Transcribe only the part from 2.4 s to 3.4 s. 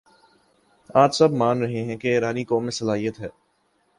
قوم میں صلاحیت ہے